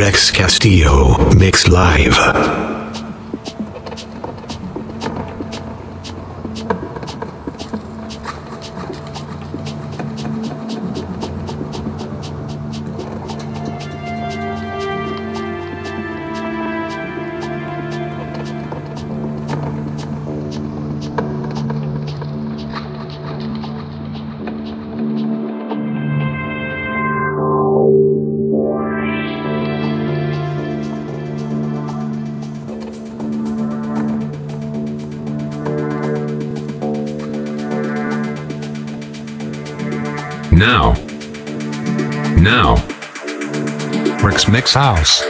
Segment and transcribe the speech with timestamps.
[0.00, 2.69] Rex Castillo, Mix Live.
[44.80, 45.29] House.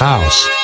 [0.00, 0.59] House.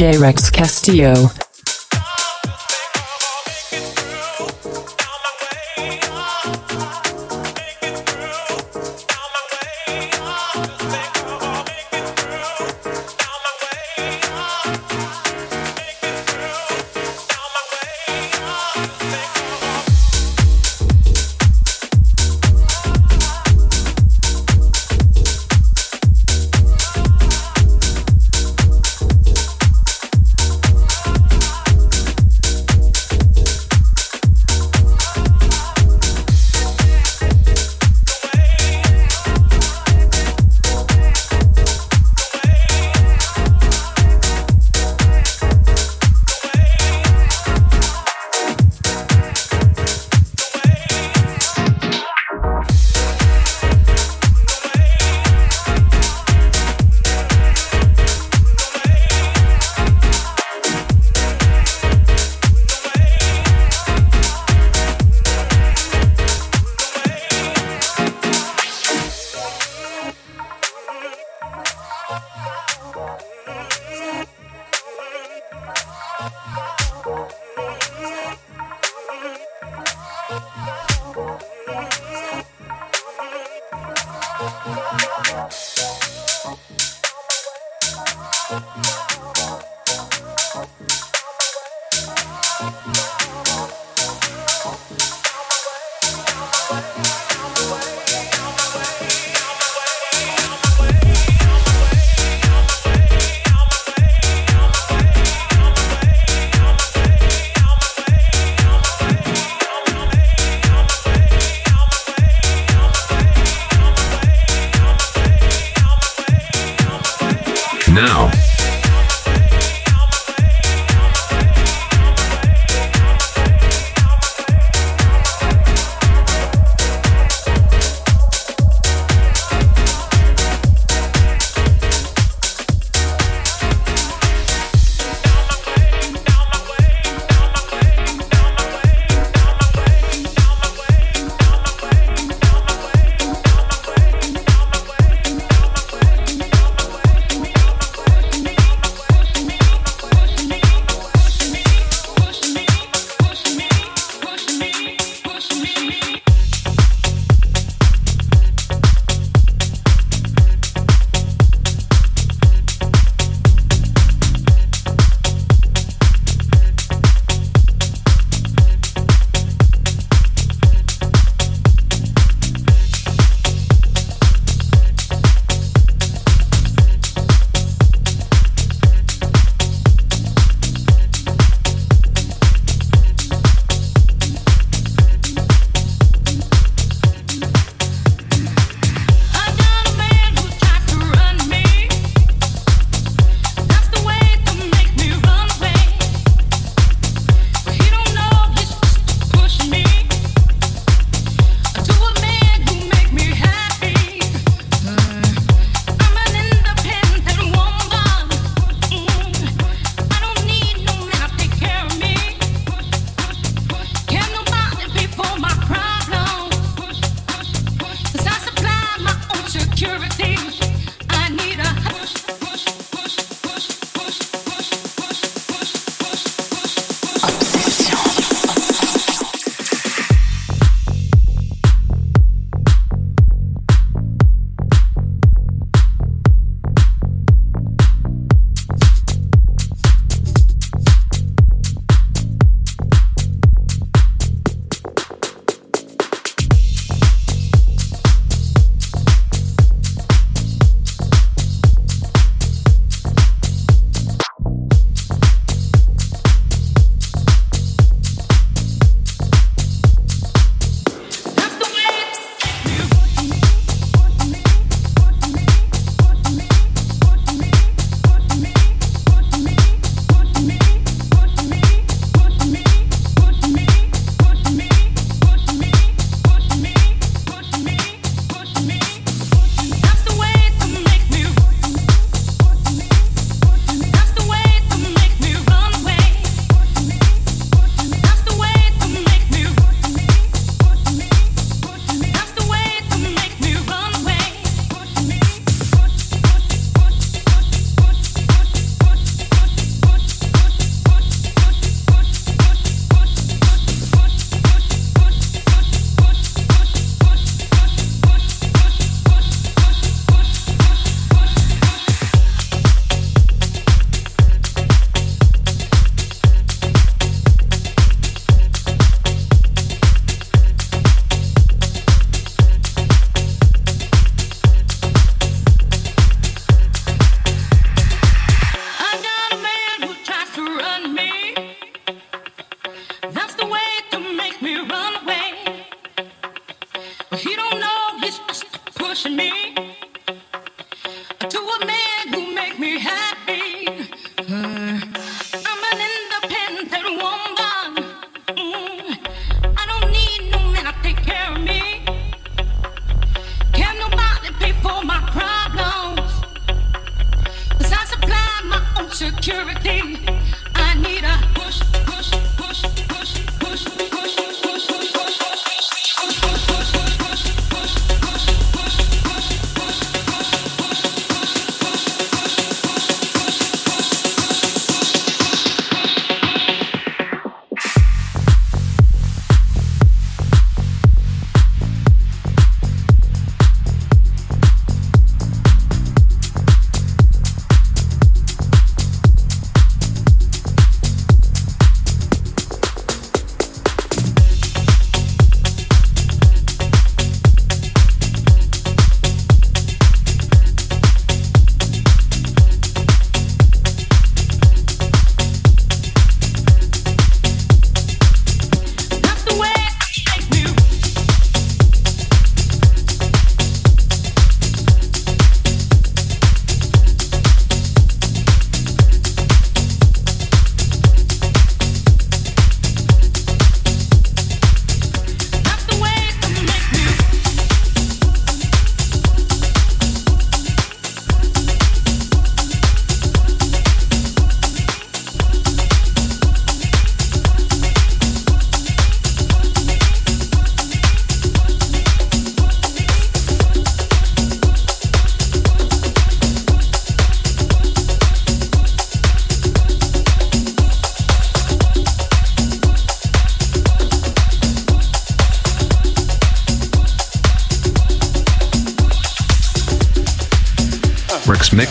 [0.00, 1.39] DJ Rex Castillo.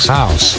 [0.08, 0.59] House.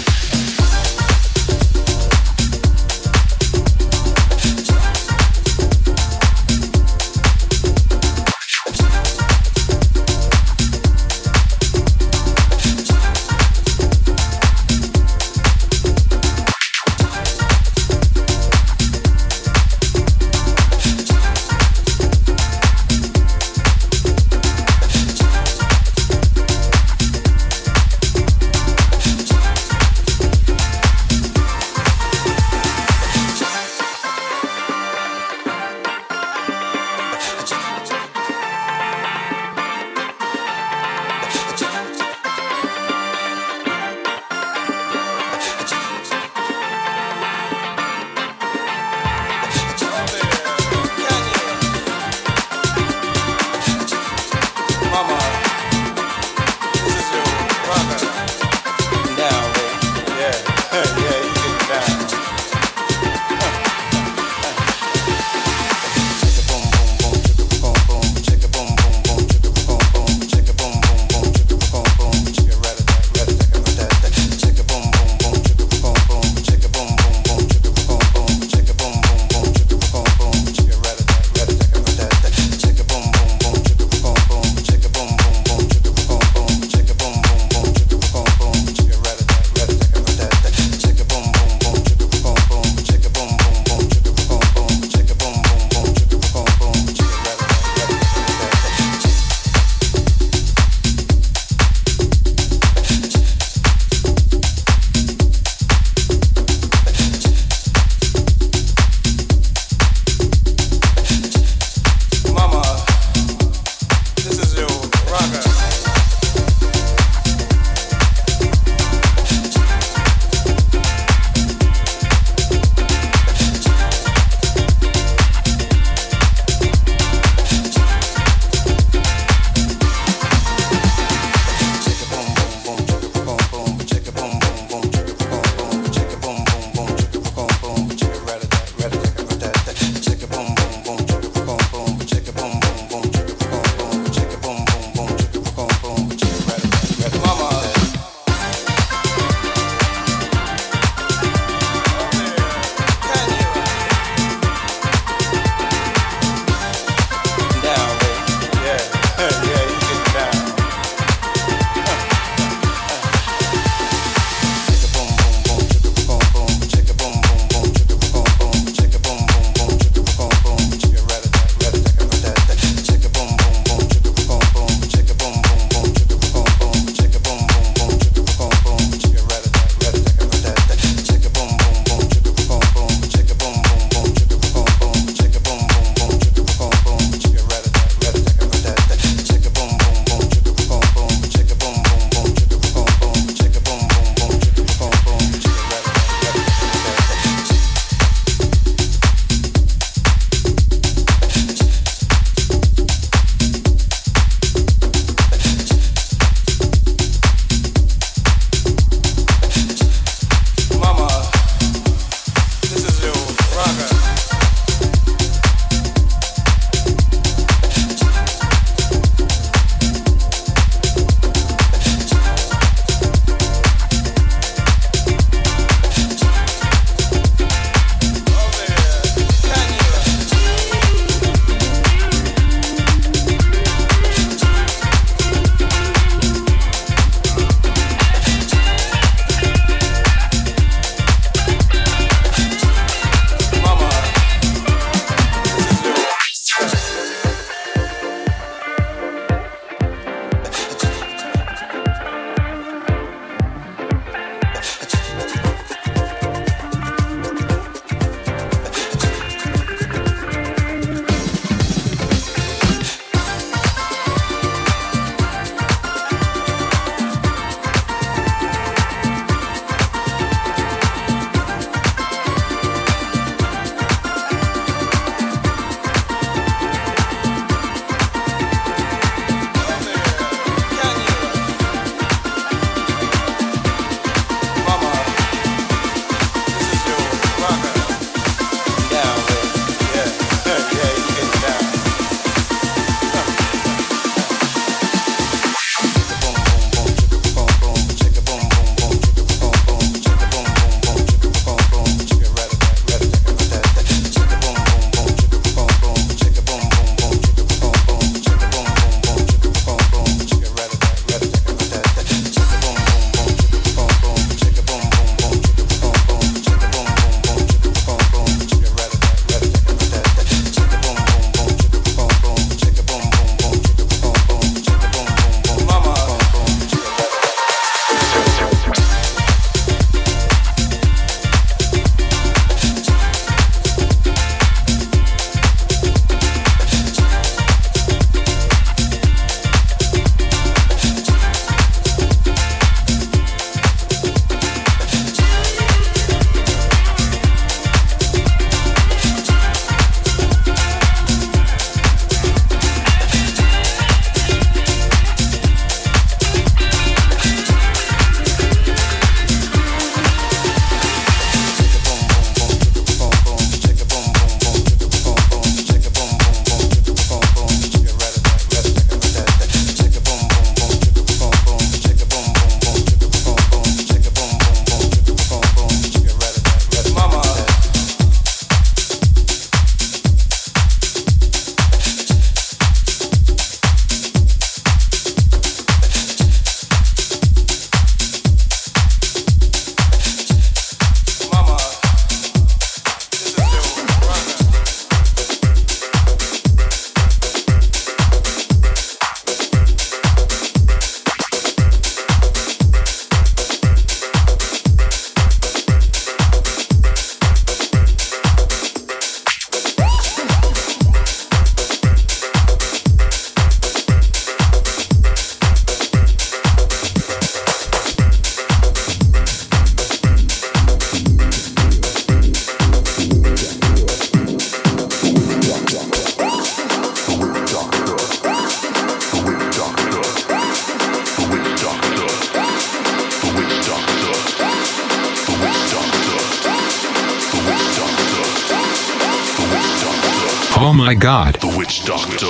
[441.00, 441.36] God.
[441.40, 442.29] The Witch Doctor.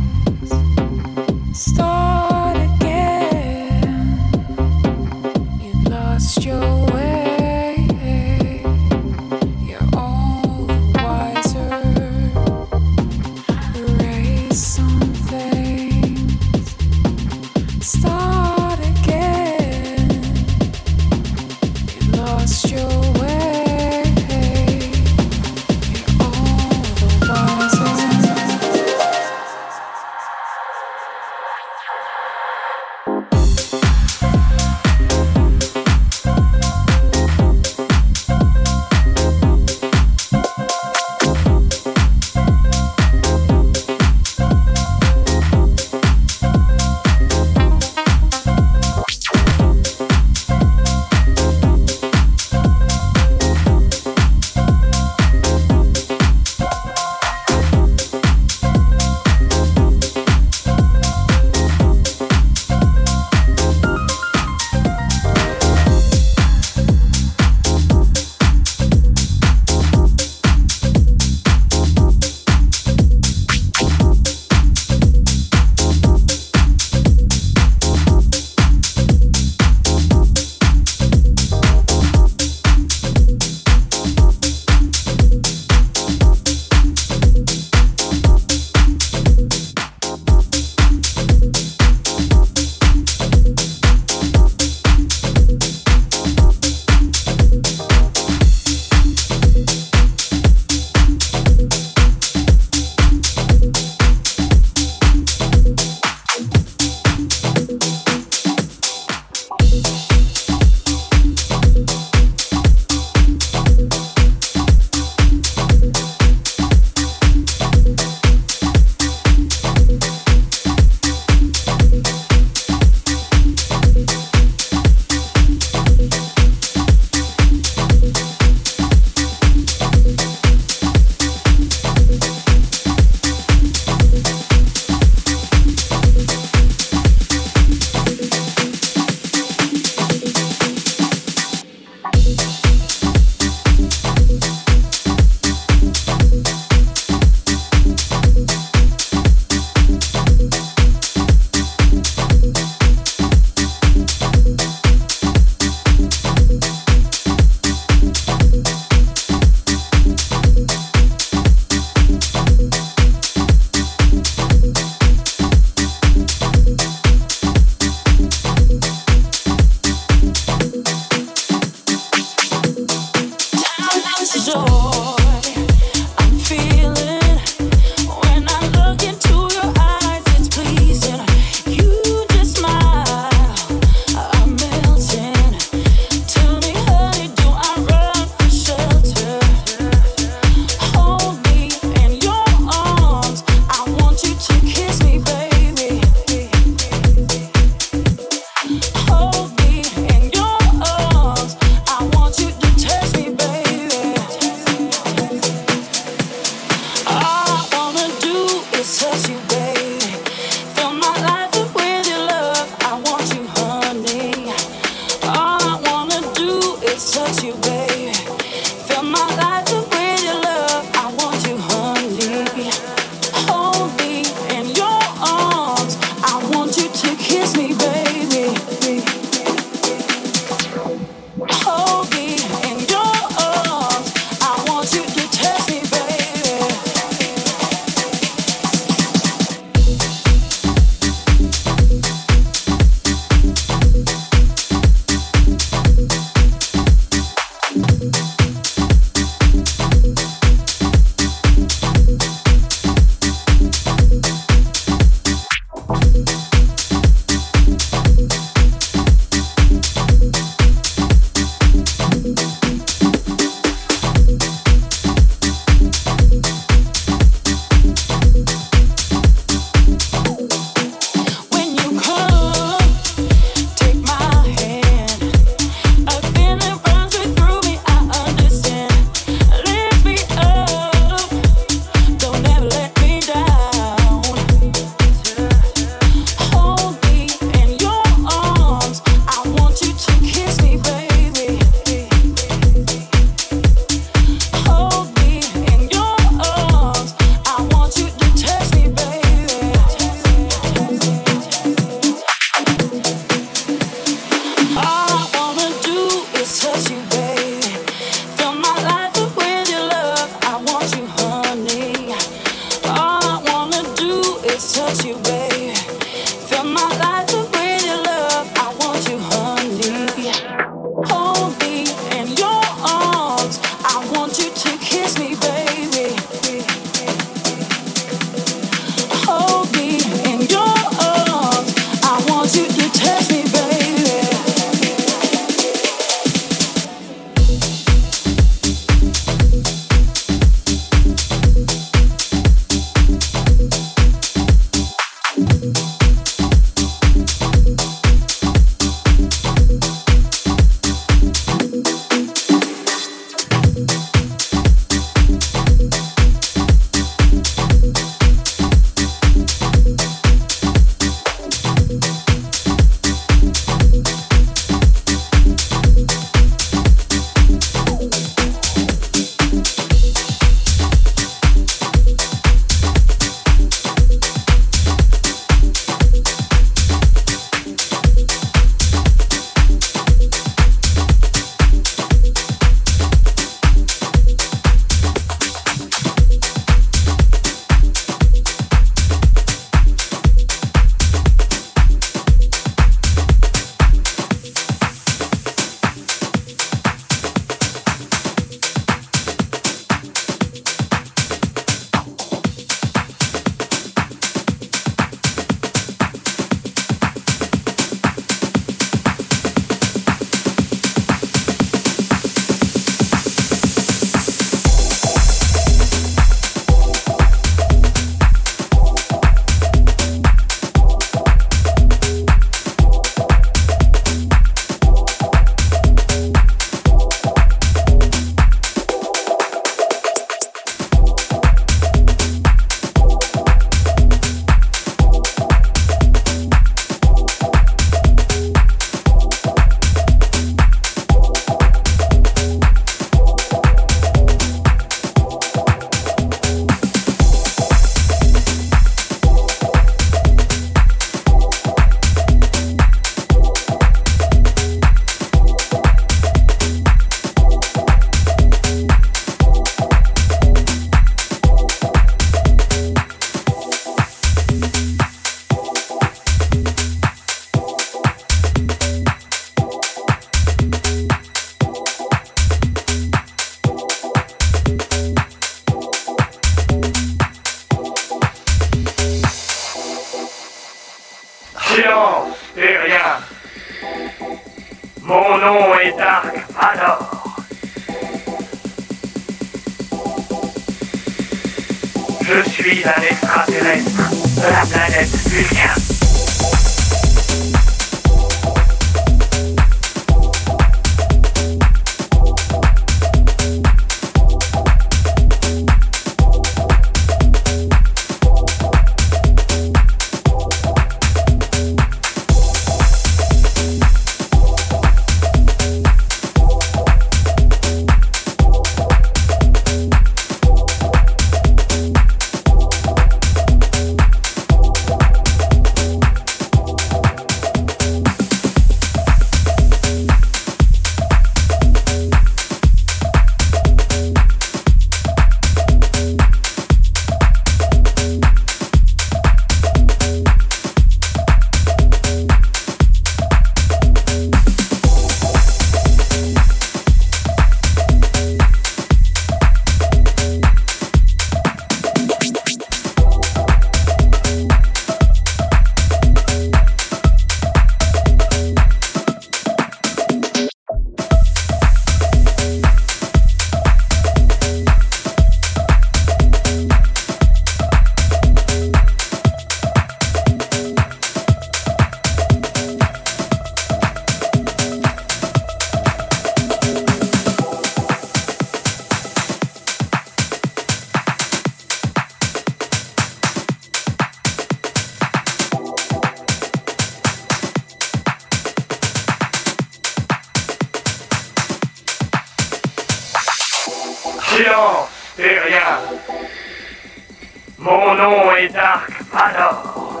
[598.02, 600.00] nom est Dark Manor.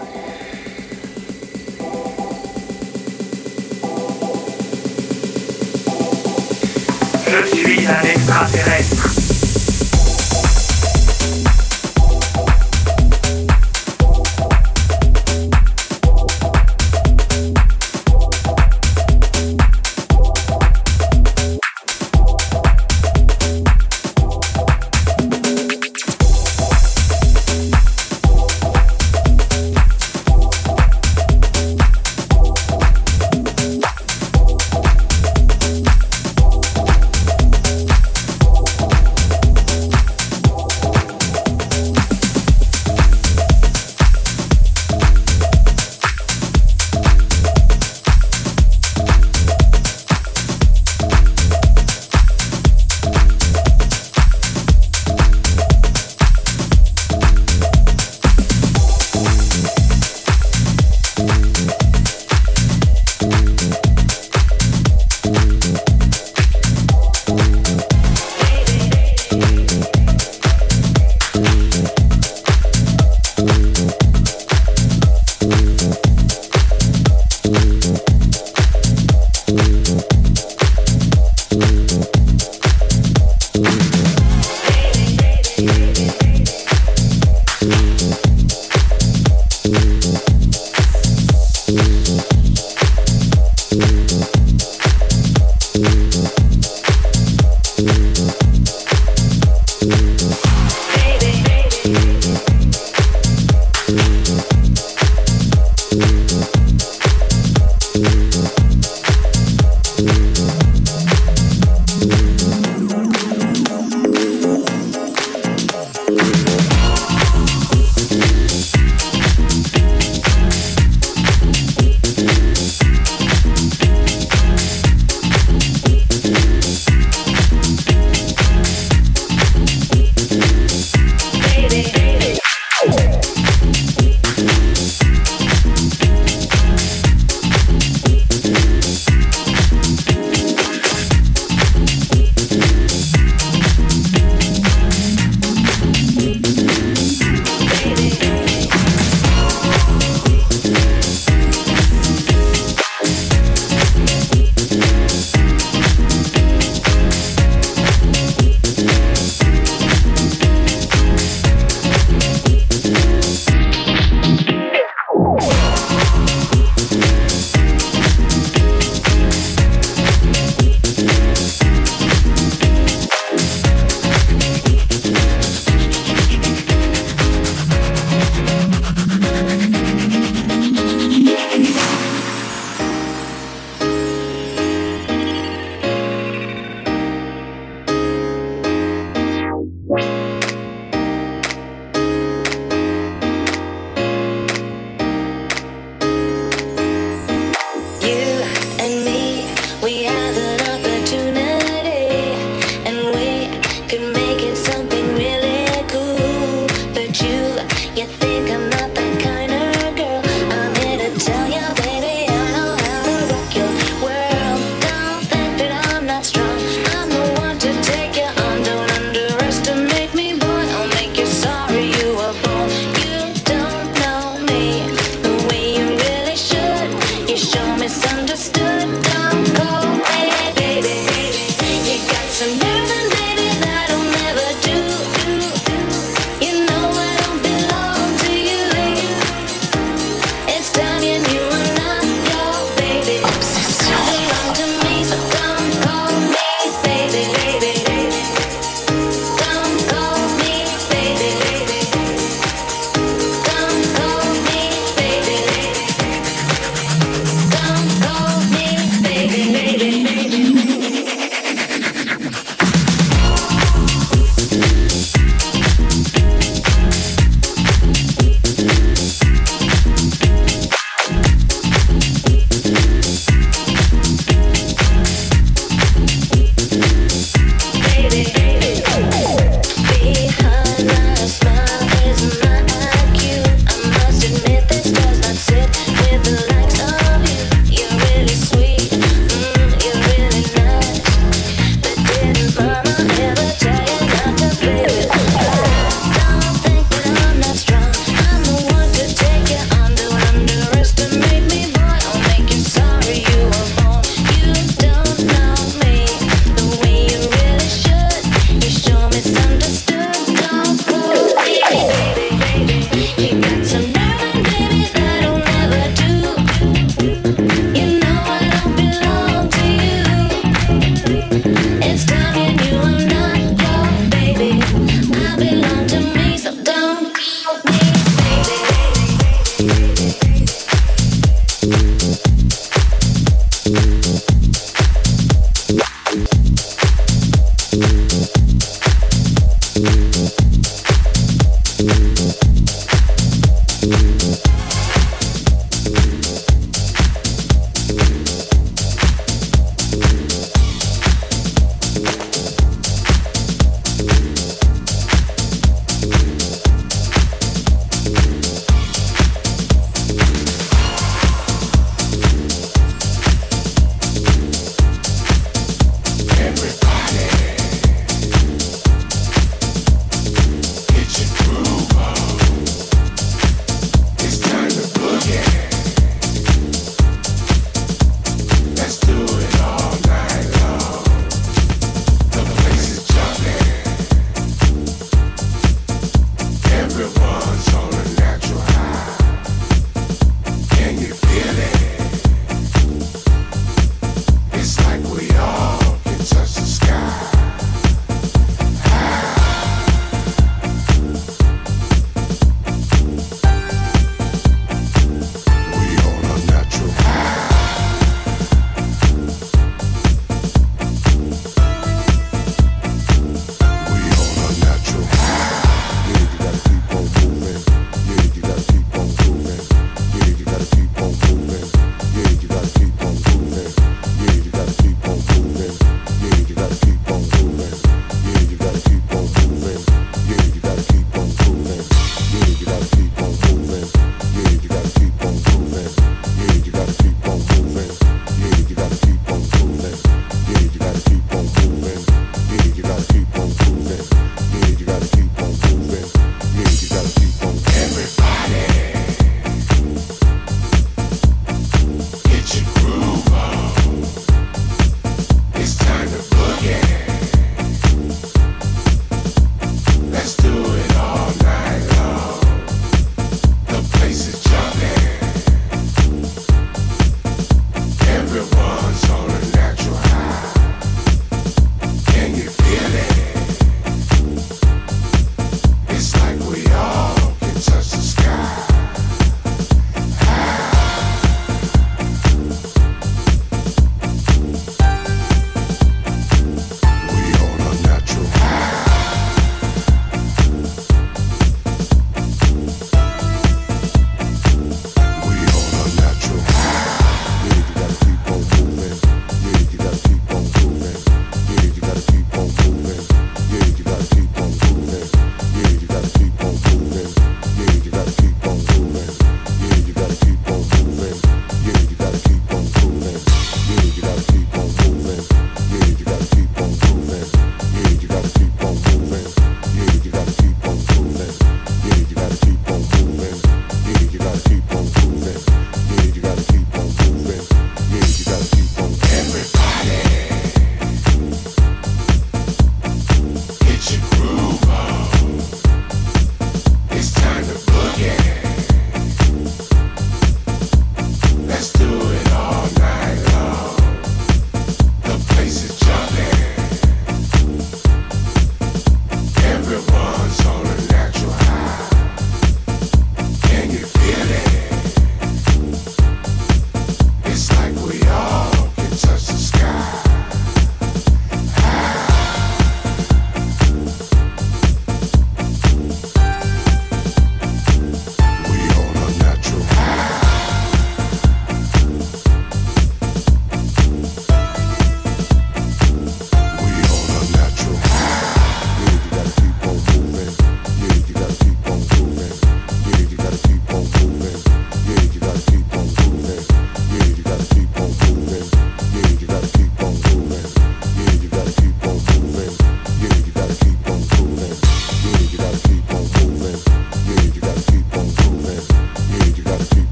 [7.28, 9.21] Je suis un extraterrestre.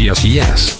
[0.00, 0.79] Yes, yes,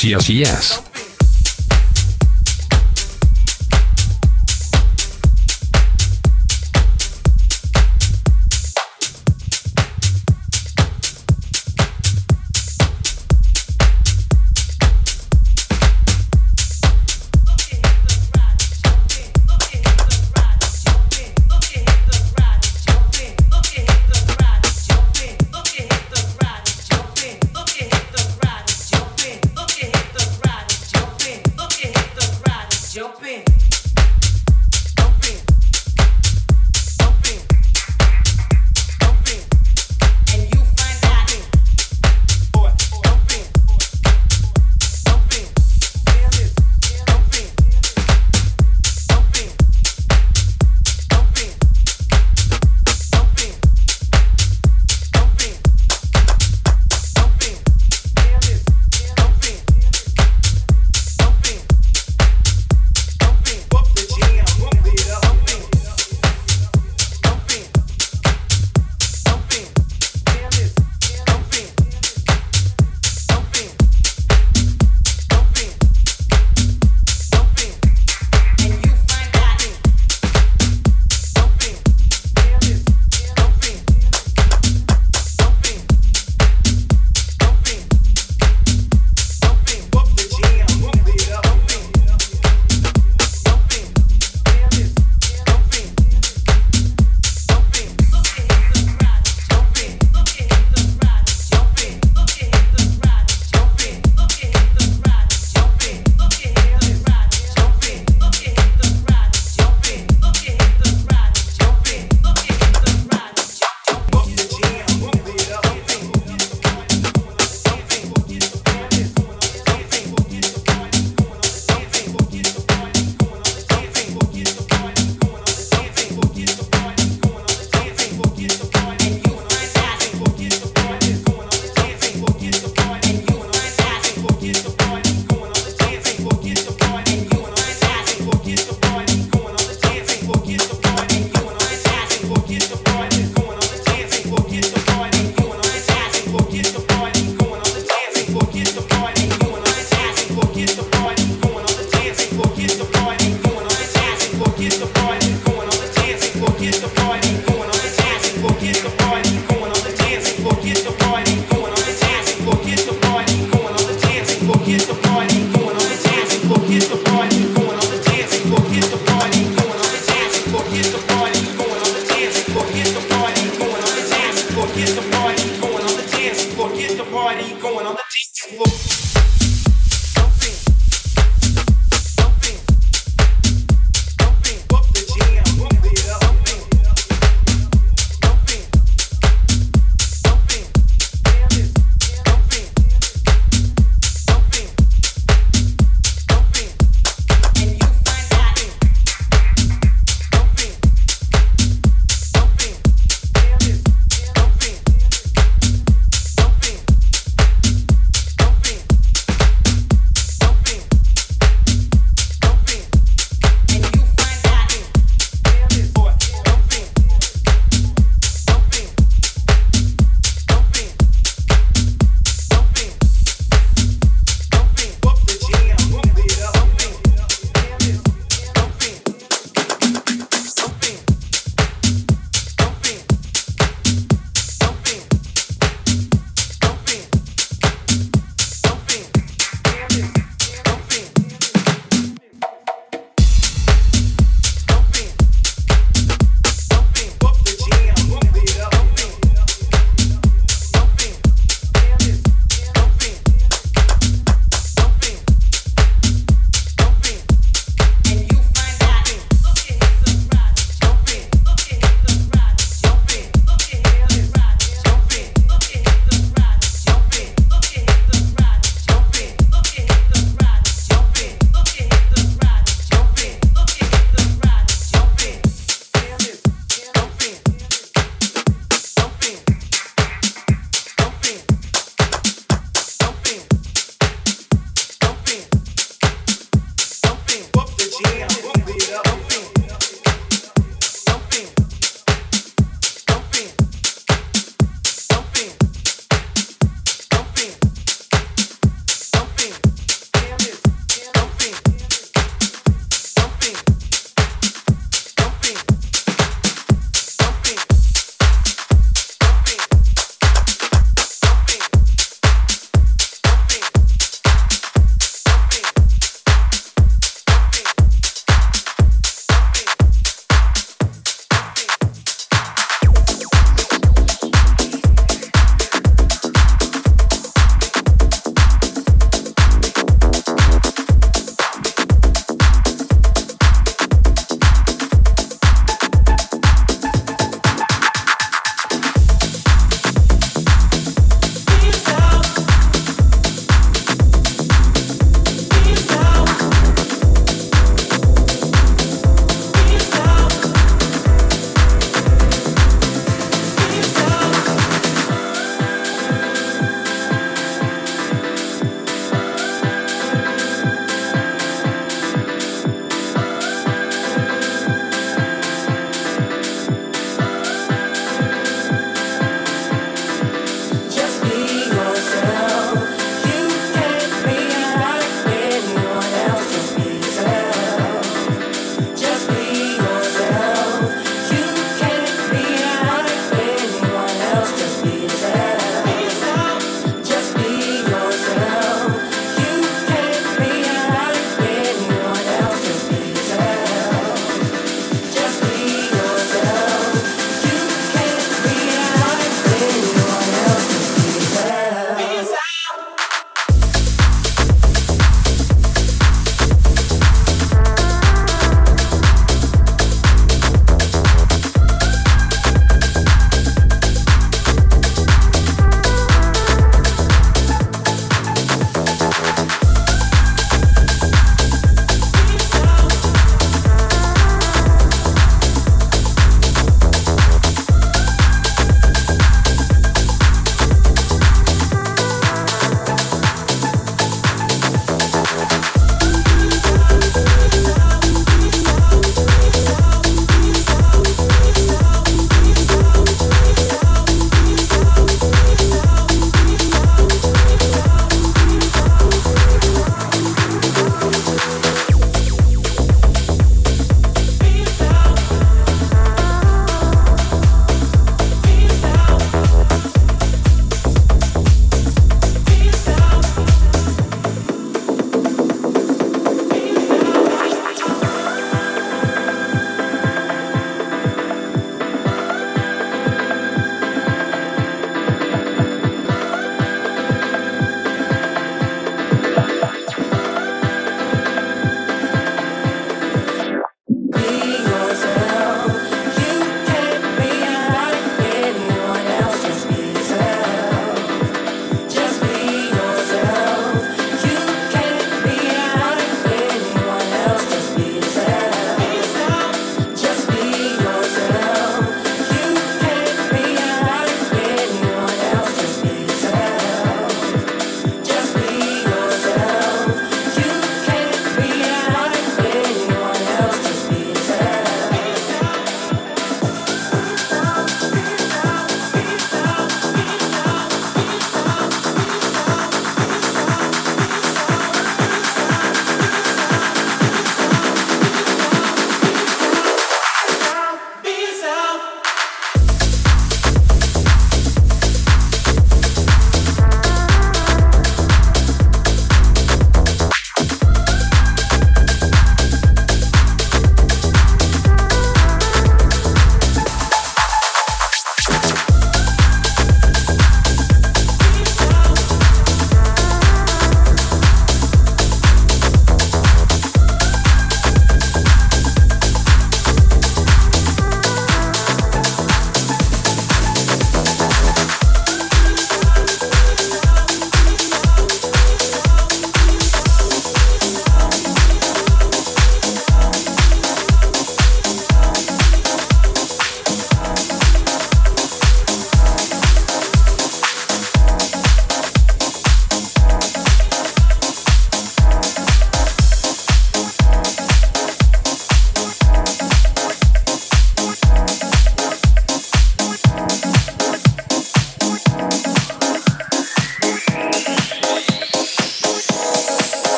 [0.00, 0.87] Yes, yes, yes.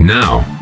[0.00, 0.57] Now.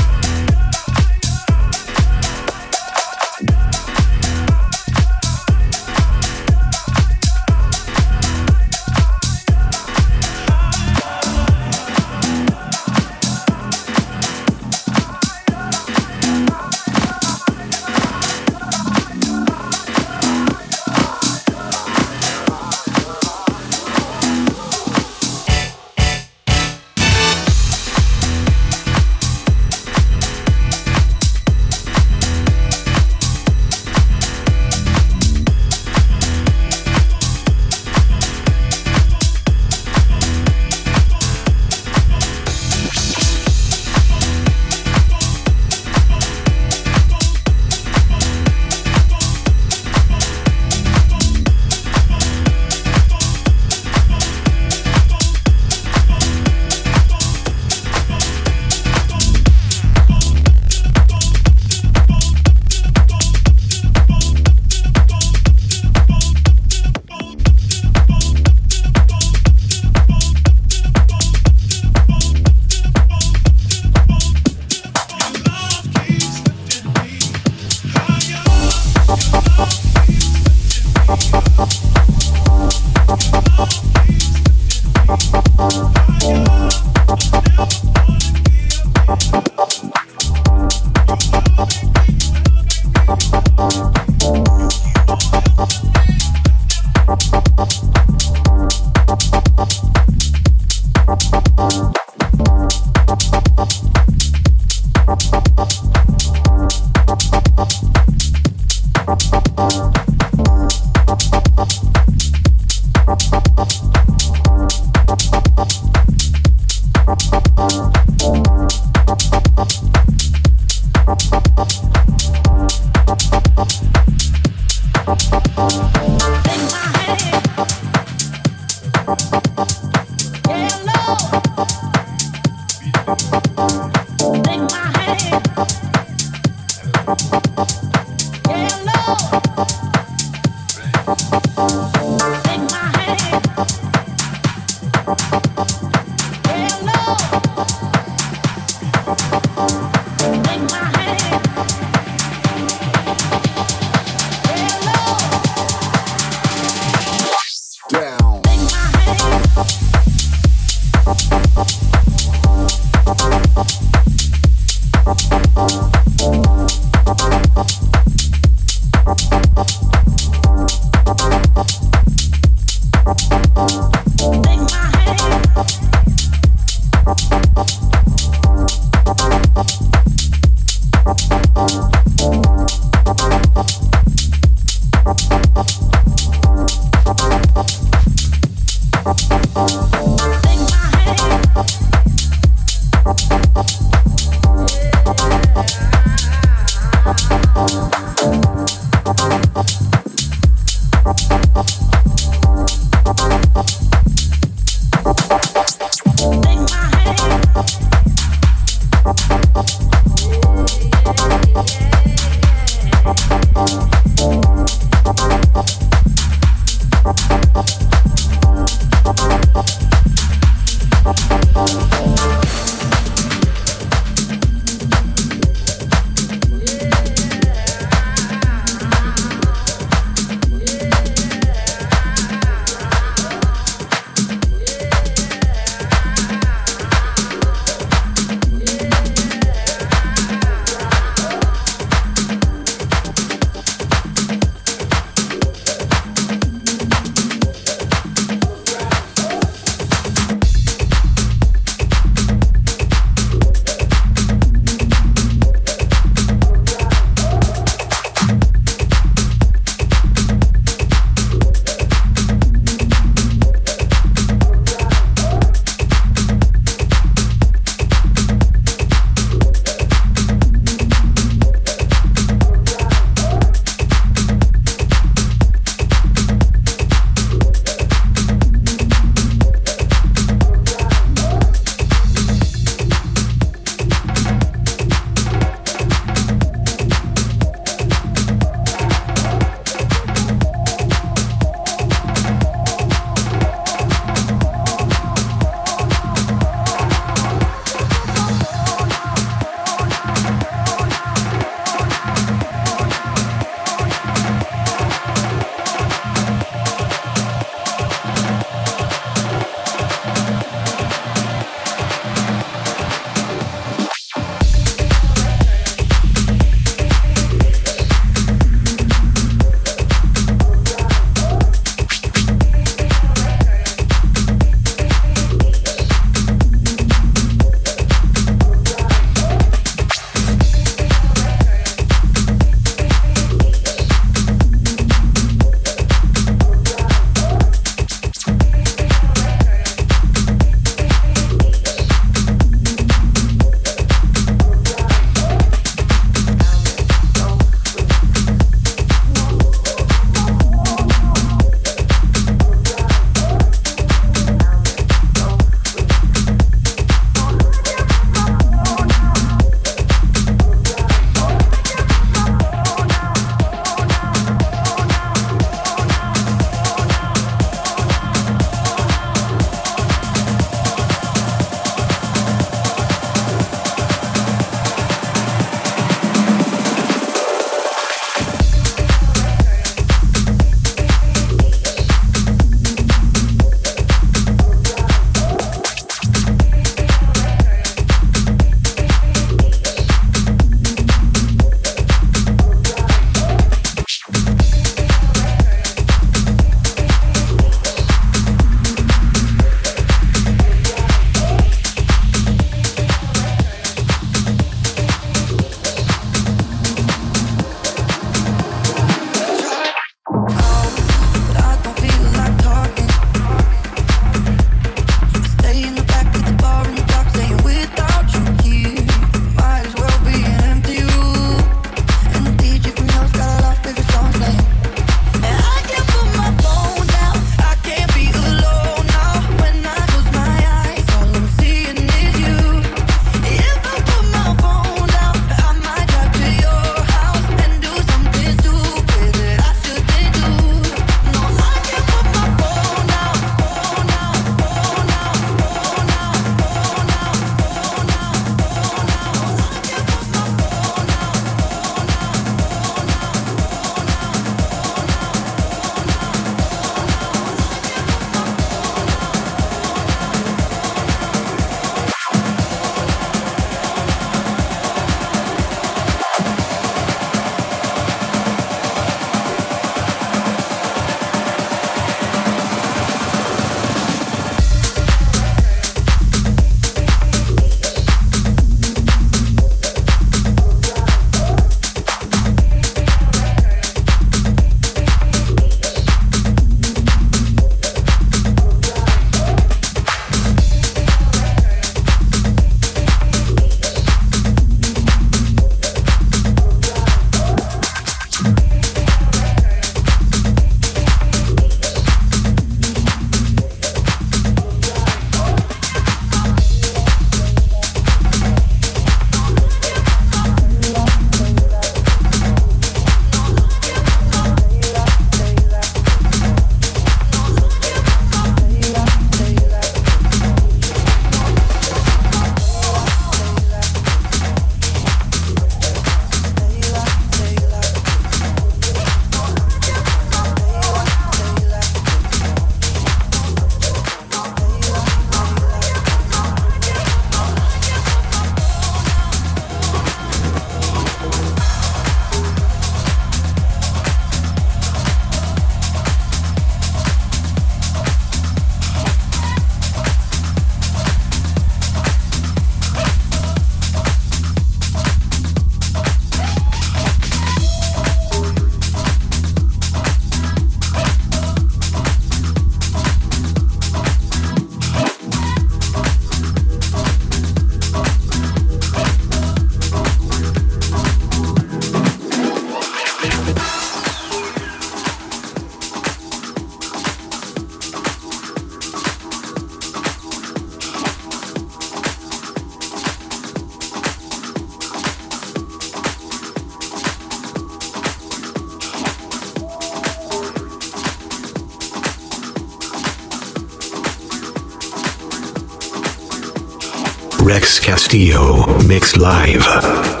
[597.71, 600.00] Castillo, mixed Live.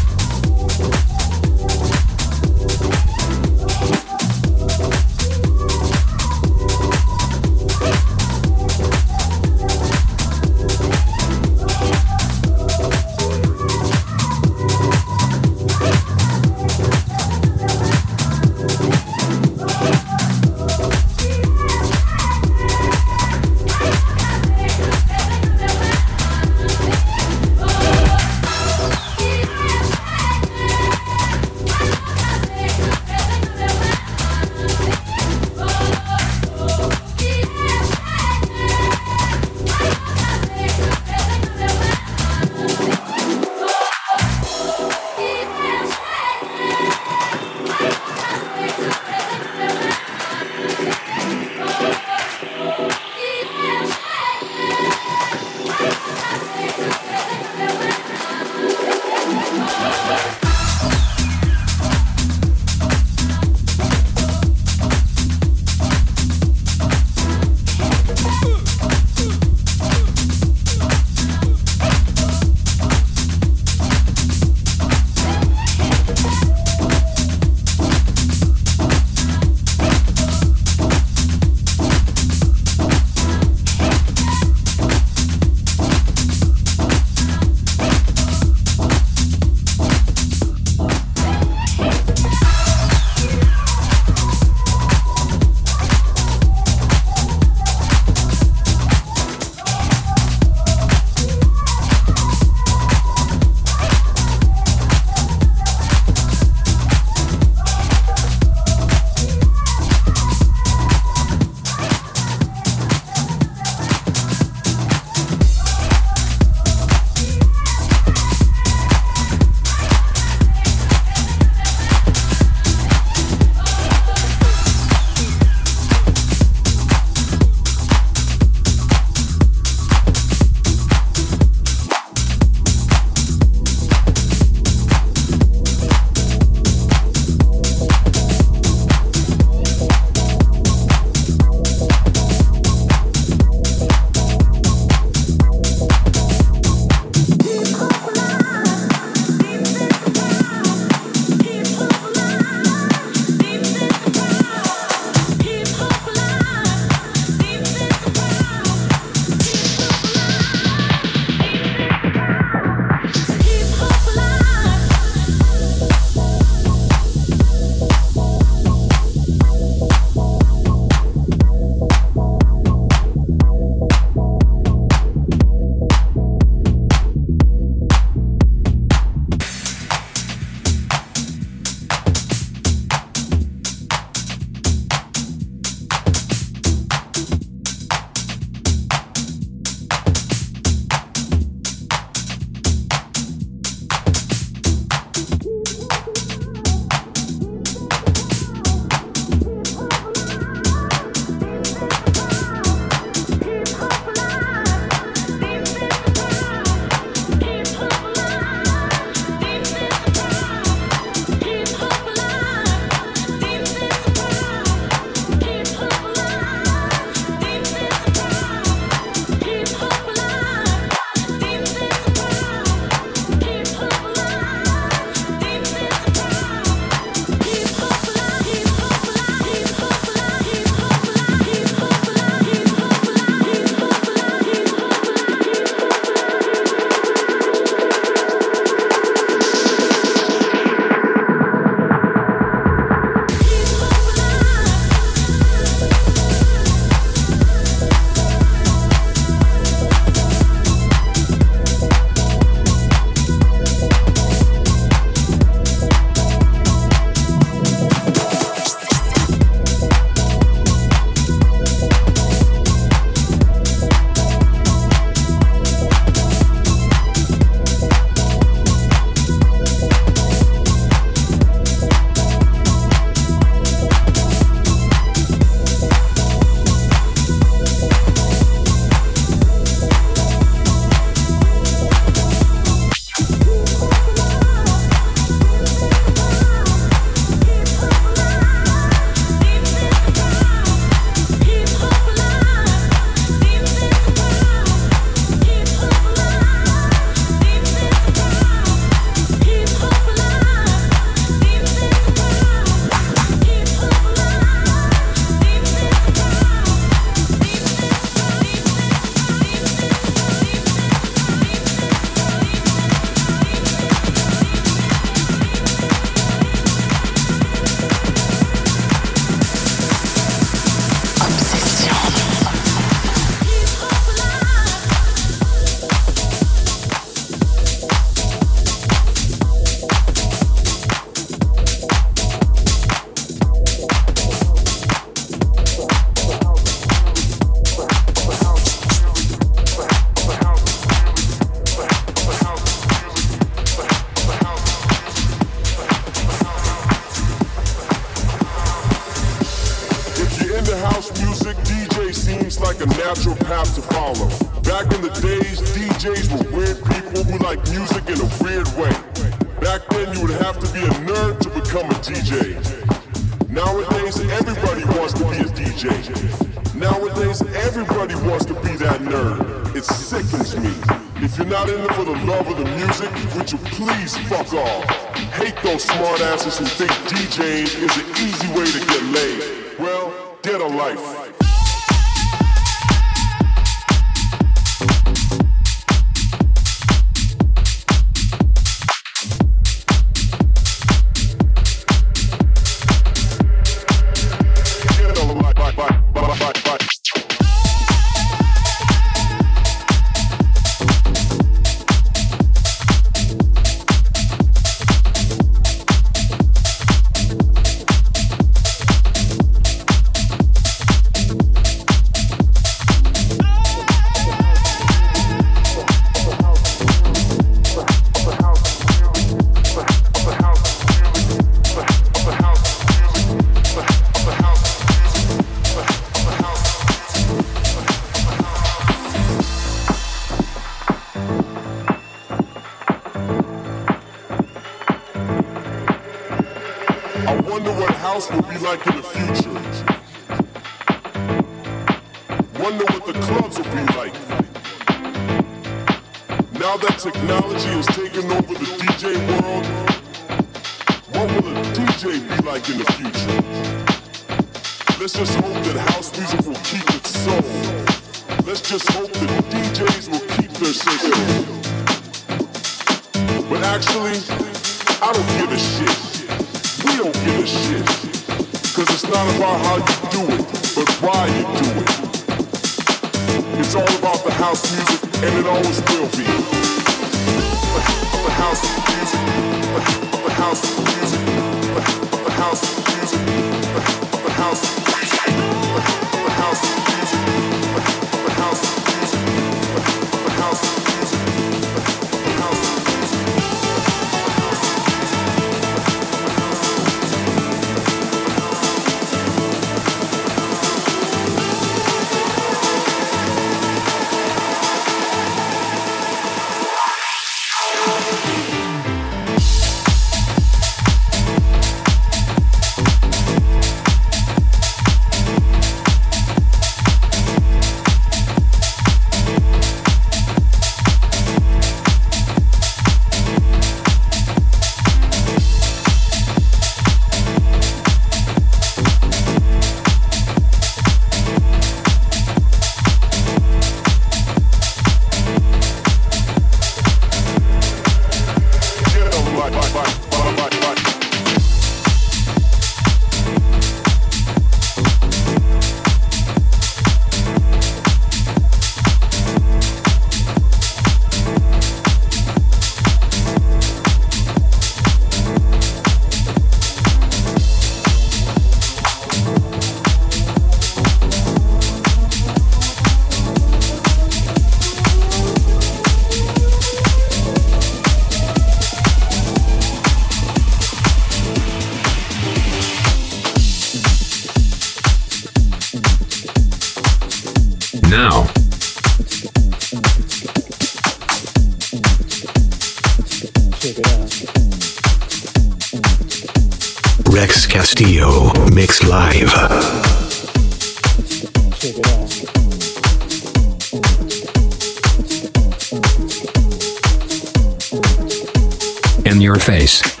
[599.31, 600.00] Your face.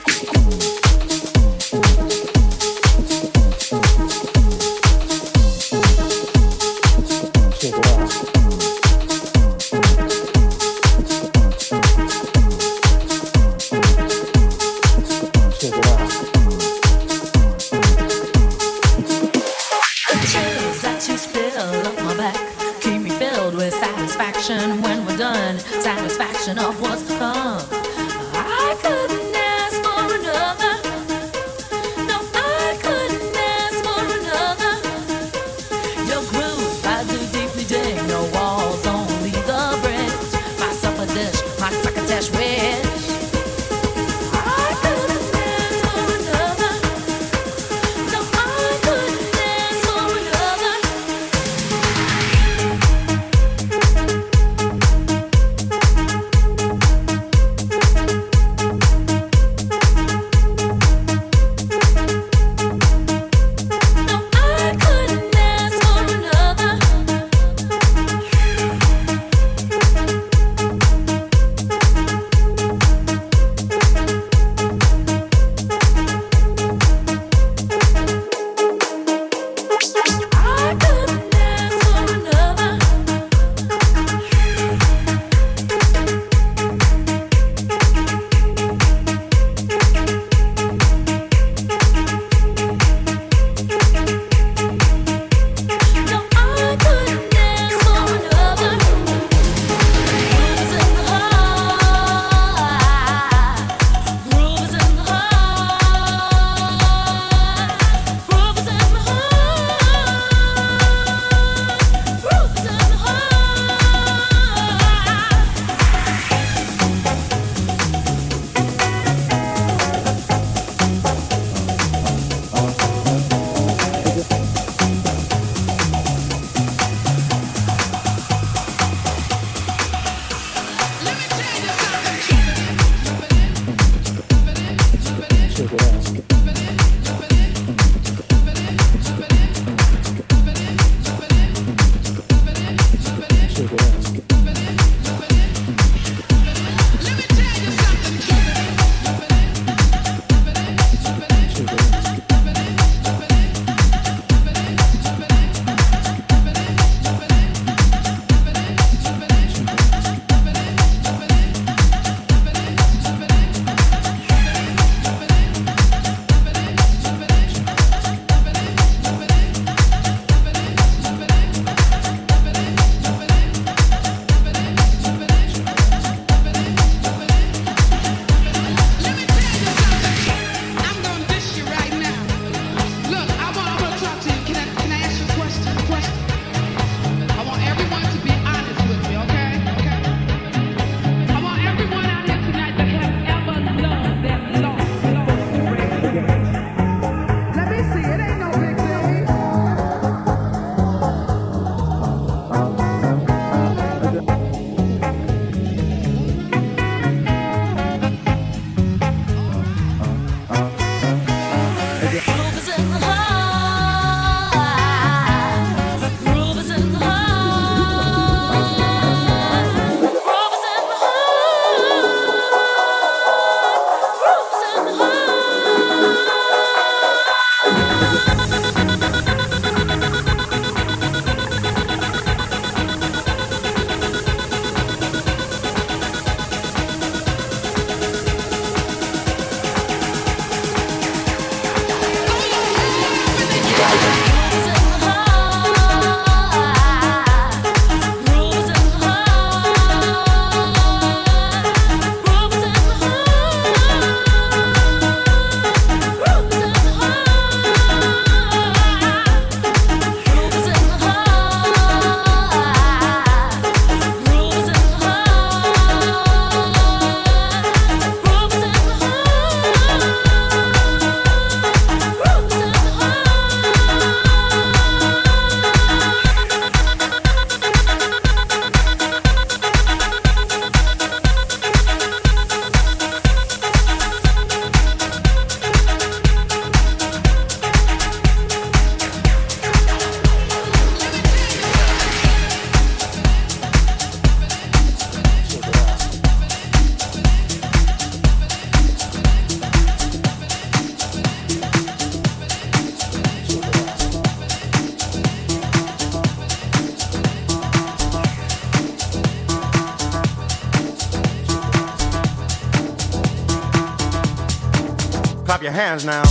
[315.81, 316.30] Hands now.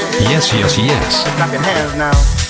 [0.19, 1.23] Yes, yes, yes.
[1.35, 2.40] Clap your hands now.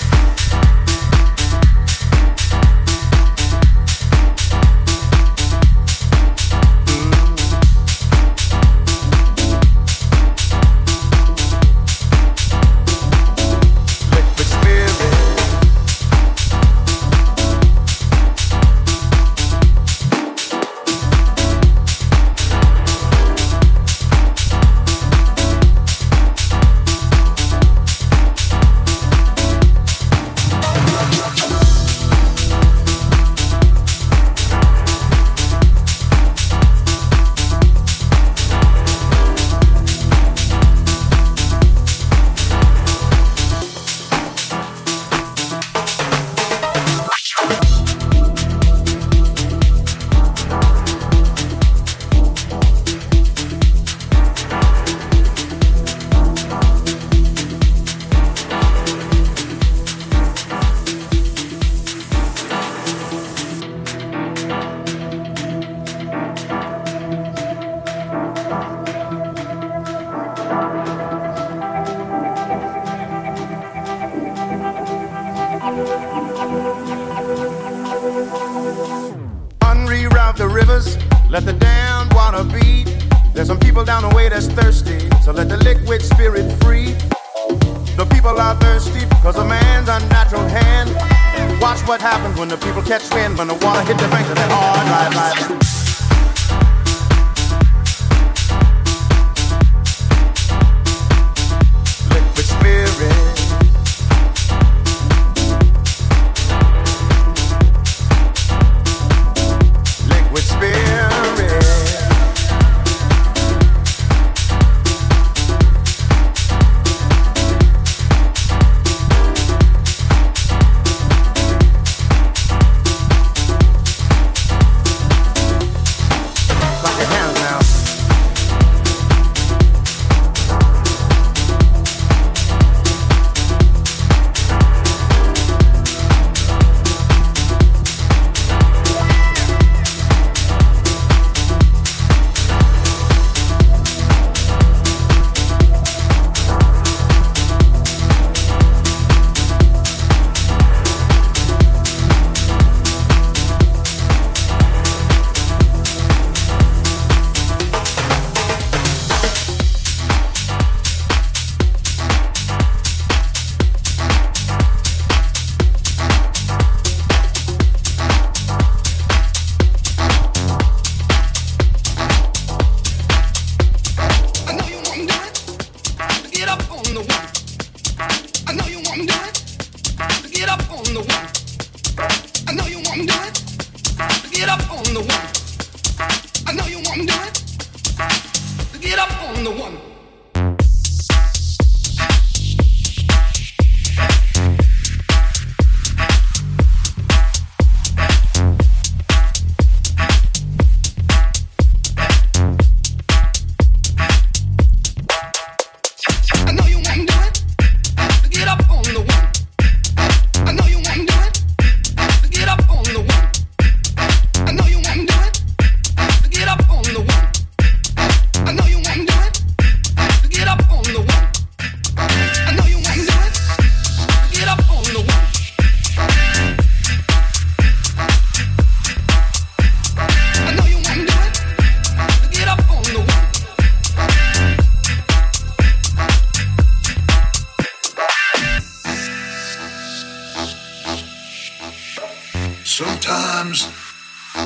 [242.72, 243.66] Sometimes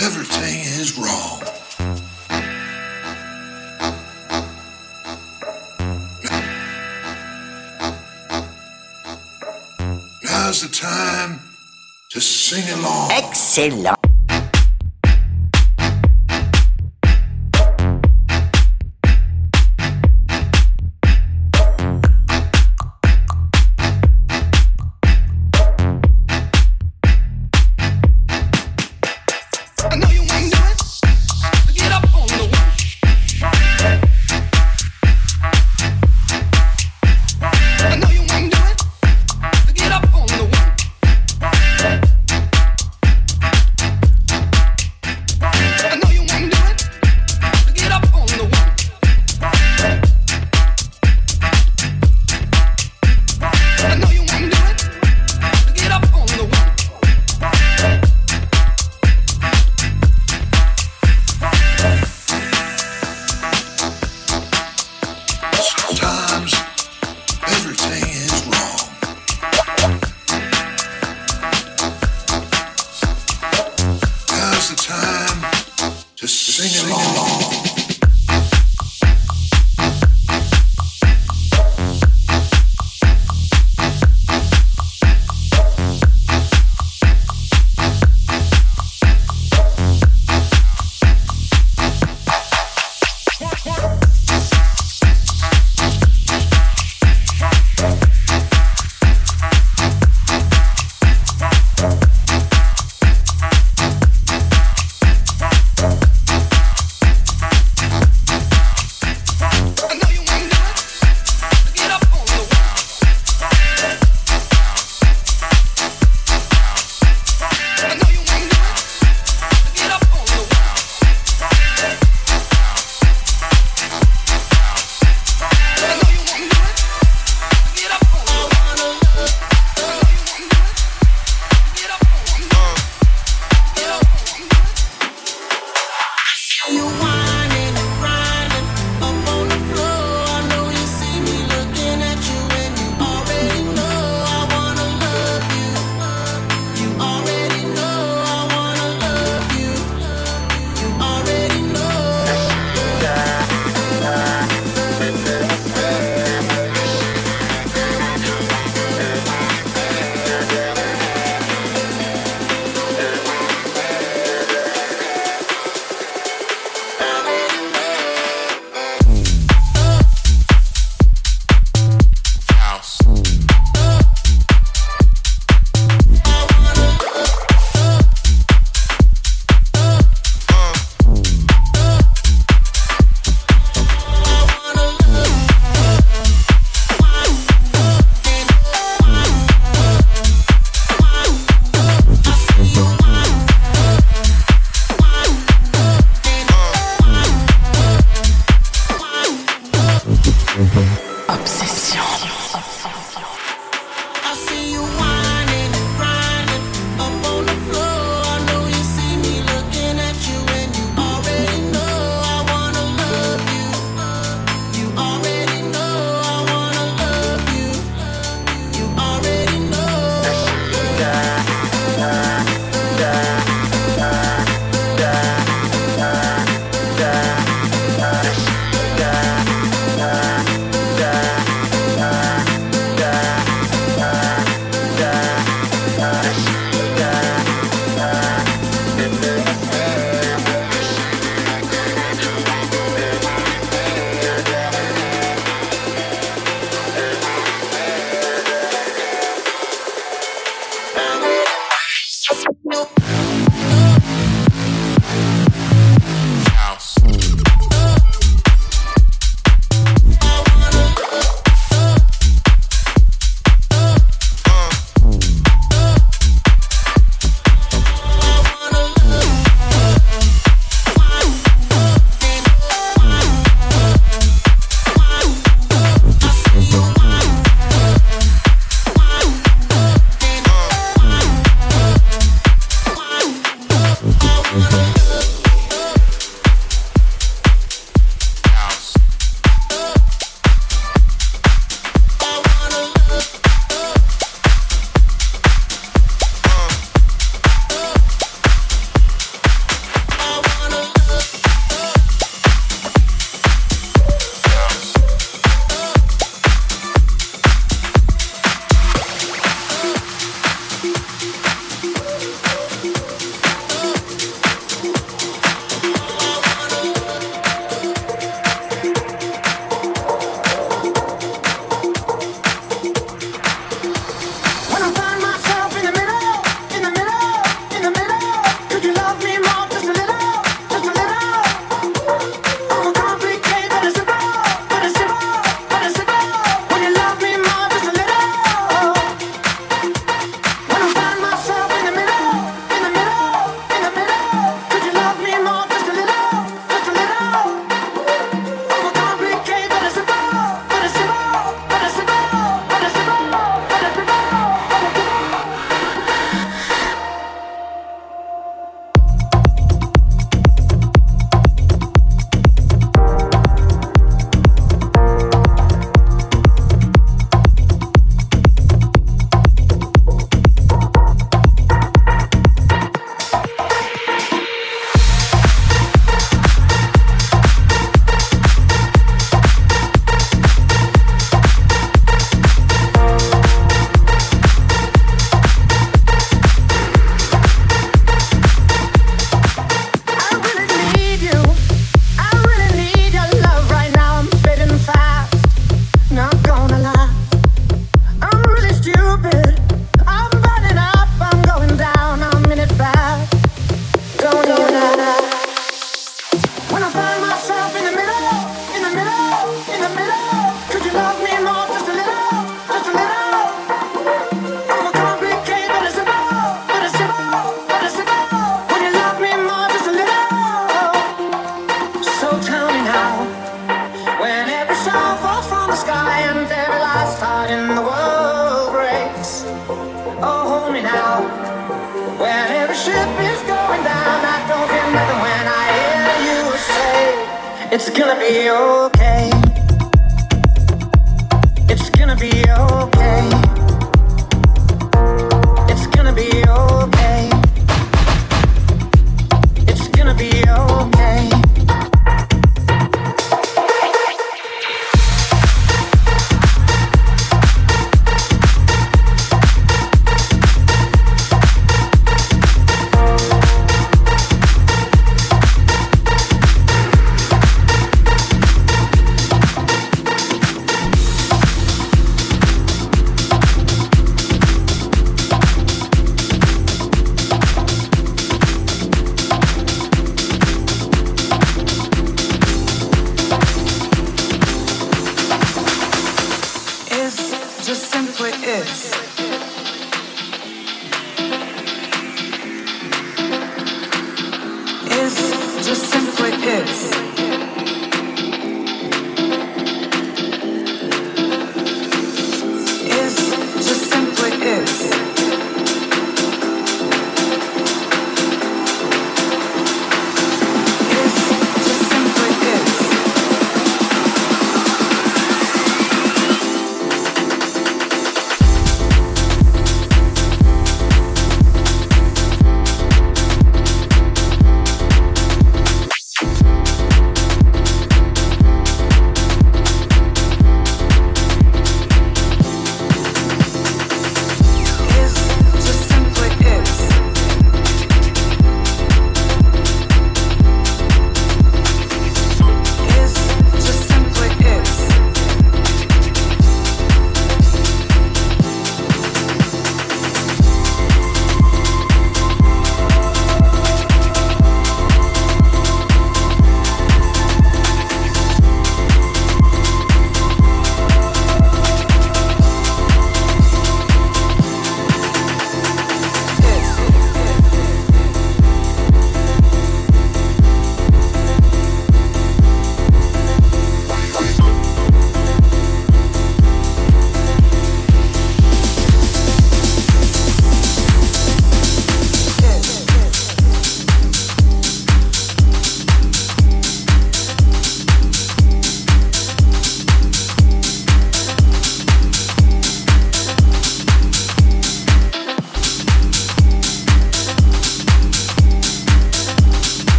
[0.00, 1.42] everything is wrong.
[10.24, 11.40] Now's the time
[12.08, 13.10] to sing along.
[13.12, 13.95] Excellent.